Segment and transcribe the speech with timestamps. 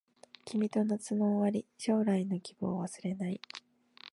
[0.45, 3.39] 君と夏の終わり将来の希望忘れない